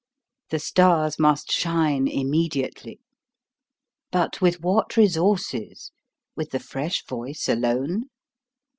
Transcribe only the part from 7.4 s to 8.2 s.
alone?